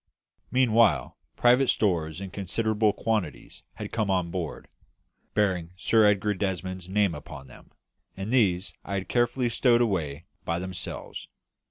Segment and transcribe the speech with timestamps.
[0.49, 4.67] Meanwhile, private stores in considerable quantities had come on board,
[5.35, 7.69] bearing Sir Edgar Desmond's name upon them,
[8.17, 11.27] and these I had had carefully stowed away by themselves.